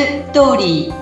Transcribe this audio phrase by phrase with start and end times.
[0.00, 0.94] ストーリー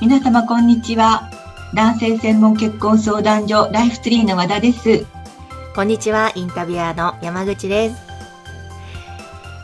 [0.00, 1.28] 皆様こんにちは
[1.74, 5.06] 男性専門結婚相談所ライフツリーの和田です
[5.74, 7.96] こんにちは、インタビュアーの山口です。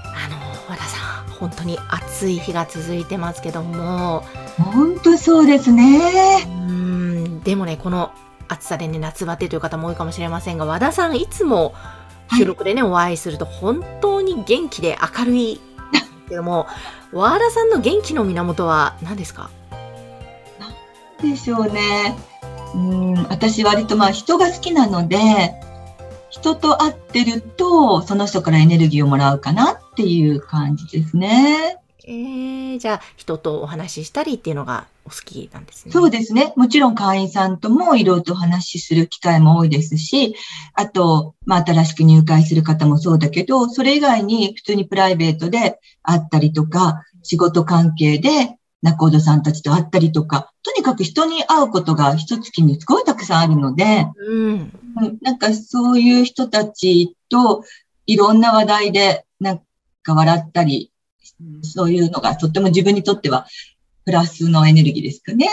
[0.07, 0.39] あの、
[0.69, 4.25] 和田さん、本当に暑い日が続いてますけども、
[4.57, 8.11] 本当そうですねーん、でもね、この
[8.49, 11.75] 暑さでね、夏バテという方も多いかもしれませんが、和田さん、いつも
[12.37, 15.61] 収録でね、お会いすると本当に元気で明るい。
[16.29, 16.67] けども、
[17.13, 19.51] 和田さんの元気の源は何ですか？
[21.23, 22.17] でしょうね
[22.75, 25.17] うん私割とまあ人が好きなので
[26.31, 31.79] 人と会ってるとその人からエネルギーをもらうかなっていう感じですね。
[32.05, 35.93] えー、じゃあ、人とお話ししたりっていうのがお好きなんですね。
[35.93, 36.53] そうですね。
[36.55, 40.37] もちろん会員さんともいろいろとお話しする機会も多いですし、
[40.75, 54.73] あと、まあ、新しく入会する方もそうだけど、それ以外に普通にプライベートで会ったりとか、仕事関係で仲人さんたちと会ったりとか、とにかく人に会うことが一月にすごいたくさんあるので、うん。
[55.01, 57.63] うんなんかそういう人たちと
[58.07, 59.63] いろんな話題でなん
[60.03, 60.93] か笑ったり、
[61.63, 63.47] そういうのがとっても自分にとっては
[64.09, 65.47] プラスのエネルギーですかね。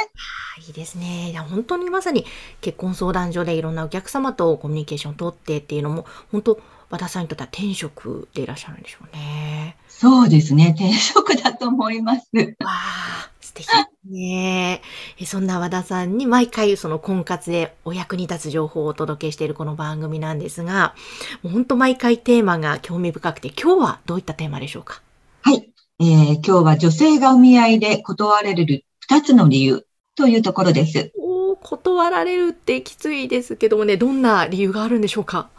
[0.66, 1.32] いいですね。
[1.32, 2.26] いや、本当にまさに
[2.62, 9.76] 結婚相談所でいろんなお客様とコミュニケーションを取ってっていうのも、本当、和田さんにとっては転職でいらっしゃるんでしょうね。
[9.90, 10.74] そうですね。
[10.74, 12.30] 転職だと思います。
[12.34, 14.82] わあ、素敵ですね。
[15.20, 20.96] えそんな和田さんに毎回その婚活でお役に立つ情報をお届けしているこの番組なんですが、
[21.44, 25.02] もう本当毎回テーマが興味深くて、今日はどういったテーマでしょうか？
[25.42, 25.70] はい。
[26.00, 31.12] えー今日は女性がお見合いで断られる二つの理由というところです。
[31.18, 35.50] おー断られるってきついですけどもね、どんな理由があるんでしょうか？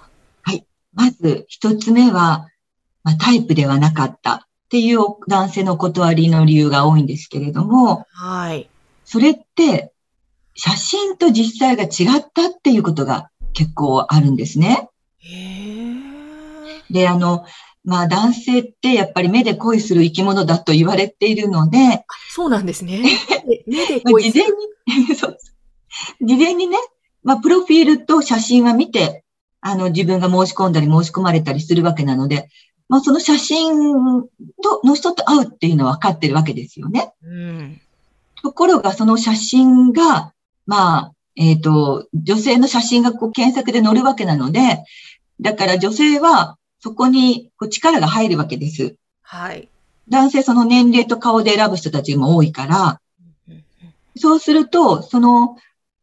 [0.92, 2.48] まず一つ目は、
[3.02, 4.40] まあ、タイプではなかったっ
[4.70, 8.68] ていう男性のお断りの理由が多いんですけれども、はい。
[9.04, 9.92] それって
[10.54, 14.88] 写真と実際が違ったっていうことが結構あるんですね。
[15.18, 15.94] へえ。
[16.90, 17.44] で、あの、
[17.86, 23.02] まあ男性ってやっぱり目で恋する生き物だと言われているので、そうなんですね。
[23.66, 24.56] 目でまあ恋す事前る
[25.06, 25.38] に、 そう
[26.20, 26.76] 事前にね、
[27.22, 29.24] まあプロフィールと写真は見て、
[29.60, 32.48] あの自分が申し込んだり申し込まれたりするわけなので、
[32.88, 34.22] まあその写真
[34.62, 37.12] との人と会うっていうのは分かってるわけですよね。
[37.22, 37.80] うん。
[38.42, 40.32] ところが、その写真が、
[40.66, 44.82] まあ、えっ、と、女性の写真がこう検索で載るわけなので、
[45.40, 48.96] だから女性はそこにこう力が入るわけです。
[49.22, 49.68] はい。
[50.08, 53.00] 男性その年齢と顔で選ぶ人たちも多いから、
[54.16, 55.56] そうすると、その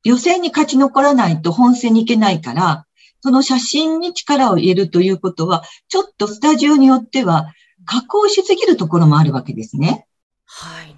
[0.03, 2.85] 予選に勝ち残らないと本戦に行けないから、
[3.21, 7.53] その写真に力を入れるということは、ちょっとスタジオによっては
[7.85, 10.05] 加工しすぎるところもあるわけですね。
[10.45, 10.95] はい。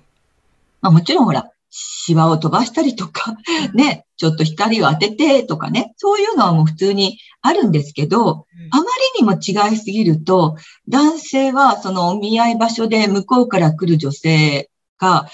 [0.82, 3.36] まあ、もちろんほら、シワを飛ばしたりとか、
[3.74, 8.84] ね、ちょっと光を当ててとかね、そういうのはもう普通にあるんですけど、あま
[9.18, 10.56] りにも違いすぎると、
[10.88, 15.28] 男性はそのお見合い場所で向こうから来る女性が、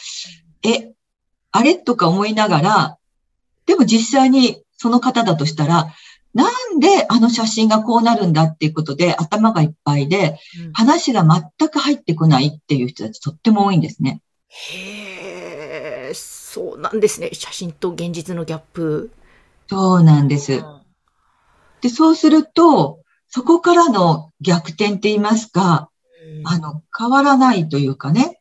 [0.63, 0.93] え、
[1.51, 1.75] あれ？
[1.75, 2.97] とか思いながら、
[3.67, 5.93] でも実際にその方だとしたら、
[6.33, 10.73] なんであの写真がこうなるんだっていうことで頭がいっぱいで、うん。
[10.73, 14.21] 話が全く入ってこないっていう人たちとっても多いんですね。
[14.47, 15.40] へ
[16.11, 17.29] え、そうなんですね。
[17.33, 19.11] 写真と現実のギャップ。
[19.67, 20.63] そうなんです。
[21.81, 22.99] で、そうすると、
[23.29, 25.89] そこからの逆転って言いますか、
[26.37, 28.39] うんあの、変わらないというかね、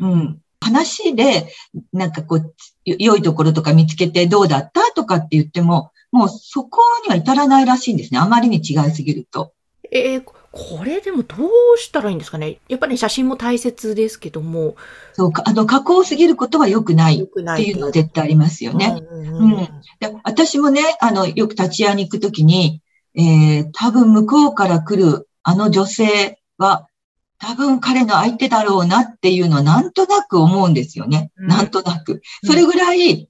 [0.00, 0.40] うん。
[0.60, 1.52] 話で、
[1.92, 2.54] なんかこう、
[2.84, 8.18] よ良いところとか見つけてどうだったとかって言っても、もうそこには至らないらしいんですね。
[8.18, 9.52] あまりに違いすぎると。
[9.90, 10.24] えー
[10.54, 12.58] ここれでもどうしたらいいんですかね？
[12.68, 14.76] やっぱり写真も大切ですけども。
[15.14, 19.00] そうか、あの、加工すぎることは良くないっていうのは絶対ありますよね。
[19.10, 19.68] うんうんうん
[20.00, 22.82] で私もね、あの、よく立ち会いに行くときに、
[23.14, 26.88] えー、多分向こうから来るあの女性は、
[27.38, 31.30] 多分彼の相手だろうなっていうのはなんとなく思うんですよね。
[31.36, 32.12] うんなんとなく。
[32.12, 33.28] うんそれぐらい、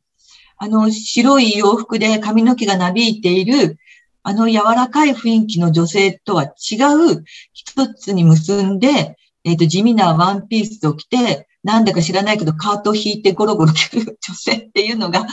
[0.57, 3.79] あの、白い洋服で髪の毛がなびいている、
[4.25, 6.77] あの柔らかい雰囲気の女性とは違
[7.13, 15.27] う、一つに結んで、えっ、と、地味なワンピースを着て、なんだか知らないけど、カートを引いてゴロゴロ来る女性っていうのが、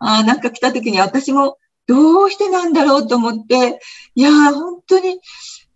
[0.00, 3.80] あーなんか来た時に私もどうしてなんだろうと思って、
[4.16, 5.20] いやー、本当に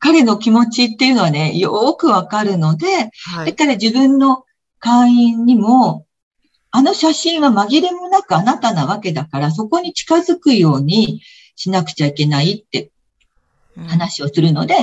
[0.00, 2.86] 彼の気持ちっていうのはね、よーくわかるので、
[3.34, 3.52] はい。
[3.52, 4.44] だから自分の
[4.80, 6.06] 会員にも、
[6.70, 11.22] あの写真は紛れもなくあなたなわけだから、そこに近づくように
[11.58, 12.90] しなくちゃいけないって
[13.88, 14.74] 話をするので、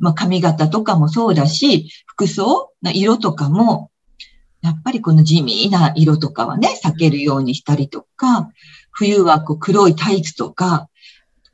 [0.00, 3.90] まあ髪型とかもそうだし、服装の色とかも、
[4.60, 8.50] やっぱりこの地味な色とかはね、避けるようにしたりとか、
[8.90, 10.88] 冬はこう黒いタイツとか、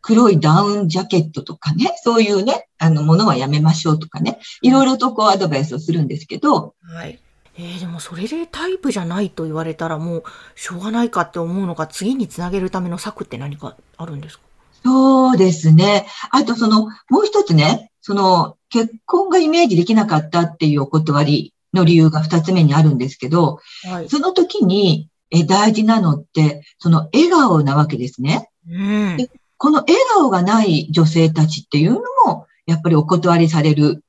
[0.01, 7.19] 黒いダウンジャケットとかね、そういうね、あの、ものはやめましょうとかね、いろいろとこうアドバイスをするんですけど、はい。
[7.59, 10.23] えー、でもそれでタイプじゃないと言われたらもう
[10.55, 14.45] しょうがないかって思うのか、次につなげるための策って何かあるんですか？
[14.85, 16.07] そうですね。
[16.31, 28.49] あとその、もう一つね、その、結婚がイメージできなかったっていうお断りの理由が二つ目にあるんですけど、はい、その時にえ大事なのって、その笑顔なわけですね。
[28.69, 34.03] うん、でこの笑顔がない女性たちっていうのも、やっぱりお断りされる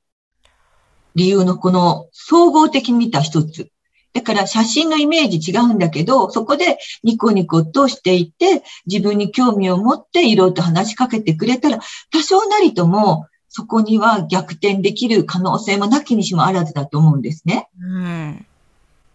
[1.15, 3.70] 理由のこの総合的に見た一つ。
[4.13, 11.79] だから写真のイメージ違うんだけど、そこでニコニコとしていて、自分に興味を持っていろいろと話しかけてくれたら、
[12.11, 17.67] 多少なりともそこには逆転できる可能性もなきにしもあらずだと思うんですね。
[17.79, 18.45] うん、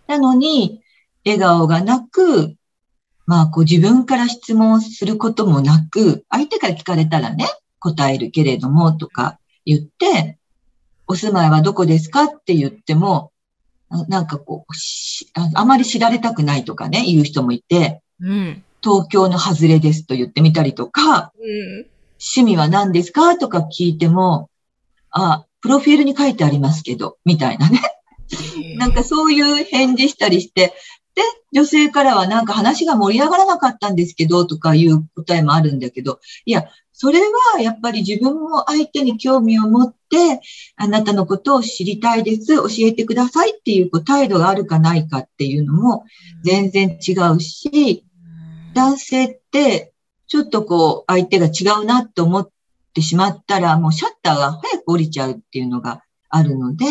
[0.07, 0.83] なのに、
[1.25, 2.55] 笑顔がなく、
[3.27, 7.47] まあ、こう自分から質問することもなく、相手から聞かれたらね、
[7.81, 10.39] 答えるけれどもとか言って、
[11.09, 12.25] お住まいはどこですか？
[12.25, 13.33] って言っても、
[14.09, 14.73] なんかこう、
[15.55, 21.47] あまり知られたくないとかね、言う人もいて、うん、東京の外れですと言ってみたりとか、う
[21.81, 21.87] ん、
[22.19, 24.51] 趣味は何ですかとか聞いても、
[25.11, 27.81] あ、プロフィールに書いてありますけど、みたいなね。
[28.77, 30.75] なんかそういう返事したりして、
[31.15, 31.23] で、
[31.53, 36.67] 女性からはなんか話が盛り上がらなかったんですけど、とかいう答えもあるんだけど、いや、
[36.99, 37.21] それ
[37.53, 40.41] はやっぱり自分も相手に興味を持って、
[40.77, 46.05] あなたのことを知りたいです、教えてくださいっていう態度があるかないかっていうのも
[46.43, 48.03] 全然違うし、
[48.73, 49.93] 男性って
[50.27, 52.49] ちょっとこう相手が違うなって思っ
[52.95, 56.87] てしまったらもうシャッターが早く降りちゃうっていうのがあるので、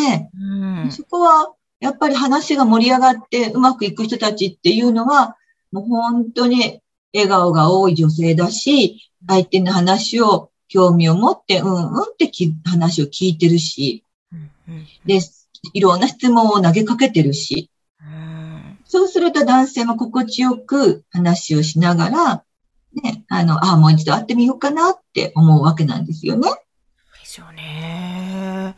[0.92, 5.36] そこはやっぱり話が盛り上がってうまくいく人たちっていうのは、
[5.72, 6.82] もう本当に
[7.16, 12.30] 笑顔が多い女性だし、相手の話を興味を持って、うんうんって
[12.66, 14.04] 話を聞いてるし、
[15.06, 15.20] で、
[15.74, 17.70] いろんな質問を投げかけてるし、
[18.86, 22.44] そうすると男性も心地よく話をしながら、
[23.04, 26.50] ね、あの、ああ、もう一度会ってみようかなって思うわけなんですよね。
[26.50, 28.76] ですよね。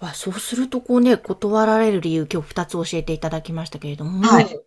[0.00, 4.60] わそうするとこうね、断られる理由、今日二つ教えていただきましたけれども、はい。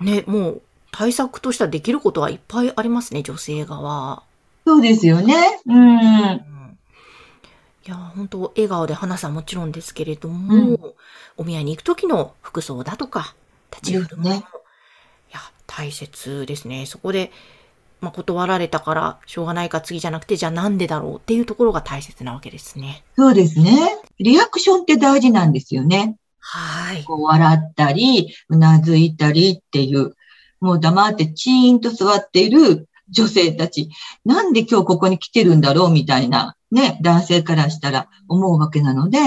[0.00, 4.22] ね、もう対策としてはできることはいっぱいありますね、女性側。
[4.66, 5.60] そうですよね。
[5.66, 5.76] うん。
[5.76, 6.78] うん、
[7.86, 10.78] いや、本当笑顔で話さもちろんですけれども、うん、
[11.36, 13.34] お見合いに行く時の服装だとか、
[13.70, 14.44] 立ち振る舞いも、ね、
[15.30, 16.86] いや、大切ですね。
[16.86, 17.30] そこで、
[18.00, 23.04] まあ、断られたからしょうがないか次じゃなくて、じゃあなんでだろうっていうところが大切なわけですね。
[23.16, 23.96] そうですね。
[24.18, 26.16] リアクションって大事なんですよね。
[26.38, 27.04] はい。
[27.04, 30.14] こう笑ったり、うなずいたりっていう、
[30.60, 33.90] もう黙ってチーンと座っている女性たち、
[34.24, 39.22] なんで今日ここに来てるんだろうみたいな、ね、男性からしたら思うわけなので、う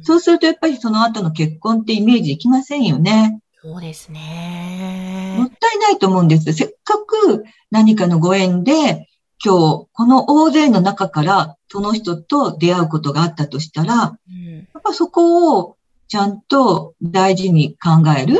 [0.00, 3.40] ん、そうするとやっぱりその後の結婚ってイメージできませんよね。
[3.62, 5.34] そうですね。
[5.38, 6.52] もったいないと思うんです。
[6.52, 9.08] せっかく何かのご縁で、
[9.44, 15.76] 今日、この大勢の中からその人と出会うことがあったとしたら、うん、やっぱそこを
[16.08, 18.36] ちゃんと大事に考える。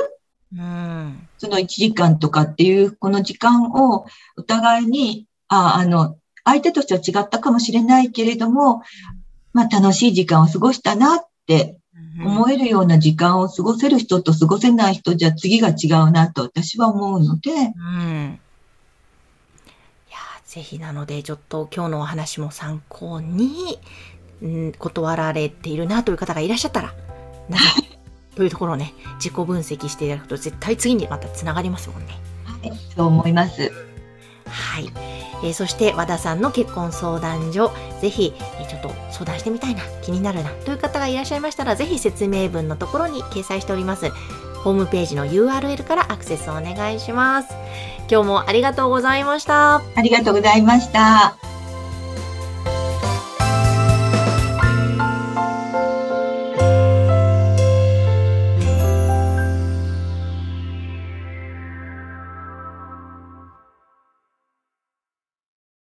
[0.57, 8.83] うん、その1時間とかっていうこの時間をお互いに、あ、あの、相手としては違ったかもしれないけれども、
[9.53, 11.79] まあ楽しい時間を過ごしたなって
[12.23, 17.51] 思えるような時間を過ごせる人と過ごせない人じゃ次が違うなと私は思うので。
[17.51, 18.39] うん。
[20.09, 23.79] いや、ぜひなので、ちょっと今日のお話も参考に、
[24.43, 26.95] うん、断られているなという方がいらっしゃったら、
[27.49, 27.86] なぜ
[28.37, 32.19] というところをね、自己分析していただくと絶対次にまたつながりますもんね。
[32.45, 33.73] はい、そう思います。
[34.47, 34.93] はい。
[35.43, 44.11] えー、そして和田さんの結婚相談所、ぜひ、えー、ちょっと相談してみたいな、気になるな、という方がいらっしゃいましたら、ぜひ説明文のところに掲載しております。
[44.63, 47.49] ホームページの URL からアクセスをお願いします。
[48.11, 49.77] 今日もありがとうございました。
[49.77, 51.46] ありがとうございました。